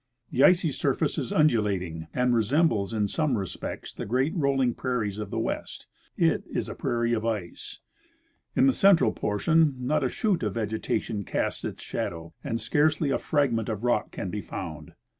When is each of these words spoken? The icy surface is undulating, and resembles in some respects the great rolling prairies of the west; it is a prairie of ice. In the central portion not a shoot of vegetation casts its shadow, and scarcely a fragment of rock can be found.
The 0.31 0.43
icy 0.43 0.71
surface 0.71 1.19
is 1.19 1.31
undulating, 1.31 2.07
and 2.11 2.33
resembles 2.33 2.91
in 2.91 3.07
some 3.07 3.37
respects 3.37 3.93
the 3.93 4.07
great 4.07 4.33
rolling 4.33 4.73
prairies 4.73 5.19
of 5.19 5.29
the 5.29 5.37
west; 5.37 5.85
it 6.17 6.43
is 6.49 6.67
a 6.67 6.73
prairie 6.73 7.13
of 7.13 7.23
ice. 7.23 7.81
In 8.55 8.65
the 8.65 8.73
central 8.73 9.11
portion 9.11 9.75
not 9.77 10.03
a 10.03 10.09
shoot 10.09 10.41
of 10.41 10.55
vegetation 10.55 11.23
casts 11.23 11.63
its 11.63 11.83
shadow, 11.83 12.33
and 12.43 12.59
scarcely 12.59 13.11
a 13.11 13.19
fragment 13.19 13.69
of 13.69 13.83
rock 13.83 14.09
can 14.09 14.31
be 14.31 14.41
found. 14.41 14.93